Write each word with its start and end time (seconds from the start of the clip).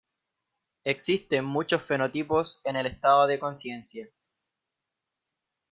Existen 0.83 1.45
muchos 1.45 1.83
fenotipos 1.83 2.59
en 2.65 2.75
el 2.75 2.87
estado 2.87 3.27
de 3.27 3.37
consciencia. 3.37 4.09